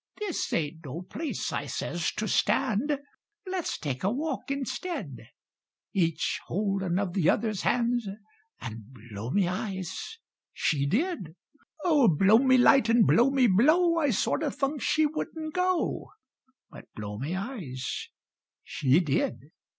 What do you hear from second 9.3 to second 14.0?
eyes, she did! O, blow me light and blow me blow,